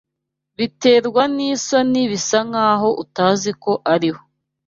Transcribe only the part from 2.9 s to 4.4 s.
utazi ko ariho